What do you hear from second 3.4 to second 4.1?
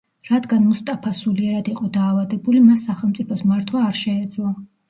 მართვა არ